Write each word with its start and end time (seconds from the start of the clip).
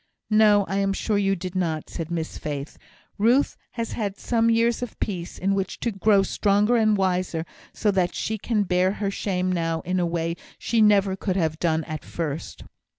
"No! 0.31 0.65
I 0.67 0.77
am 0.77 0.93
sure 0.93 1.19
you 1.19 1.35
did 1.35 1.53
not," 1.53 1.87
said 1.87 2.09
Miss 2.09 2.39
Faith. 2.39 2.75
"Ruth 3.19 3.55
has 3.73 3.91
had 3.91 4.17
some 4.17 4.49
years 4.49 4.81
of 4.81 4.99
peace, 4.99 5.37
in 5.37 5.53
which 5.53 5.79
to 5.81 5.91
grow 5.91 6.23
stronger 6.23 6.75
and 6.75 6.97
wiser, 6.97 7.45
so 7.71 7.91
that 7.91 8.15
she 8.15 8.39
can 8.39 8.63
bear 8.63 8.93
her 8.93 9.11
shame 9.11 9.51
now 9.51 9.81
in 9.81 9.99
a 9.99 10.07
way 10.07 10.37
she 10.57 10.81
never 10.81 11.15
could 11.15 11.35
have 11.35 11.59
done 11.59 11.83
at 11.83 12.03
first." 12.03 12.63